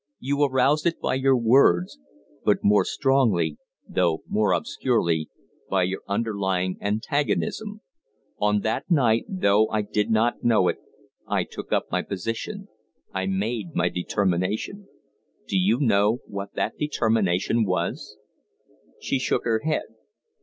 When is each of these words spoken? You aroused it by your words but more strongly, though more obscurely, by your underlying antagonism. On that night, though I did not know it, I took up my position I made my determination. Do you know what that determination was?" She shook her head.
You 0.19 0.41
aroused 0.41 0.87
it 0.87 0.99
by 0.99 1.13
your 1.13 1.37
words 1.37 1.99
but 2.43 2.63
more 2.63 2.83
strongly, 2.83 3.59
though 3.87 4.23
more 4.27 4.51
obscurely, 4.51 5.29
by 5.69 5.83
your 5.83 6.01
underlying 6.07 6.79
antagonism. 6.81 7.81
On 8.39 8.61
that 8.61 8.89
night, 8.89 9.25
though 9.29 9.67
I 9.67 9.83
did 9.83 10.09
not 10.09 10.43
know 10.43 10.67
it, 10.69 10.79
I 11.27 11.43
took 11.43 11.71
up 11.71 11.91
my 11.91 12.01
position 12.01 12.67
I 13.13 13.27
made 13.27 13.75
my 13.75 13.89
determination. 13.89 14.87
Do 15.47 15.55
you 15.55 15.79
know 15.79 16.21
what 16.25 16.55
that 16.55 16.77
determination 16.79 17.63
was?" 17.63 18.17
She 18.99 19.19
shook 19.19 19.43
her 19.43 19.59
head. 19.59 19.83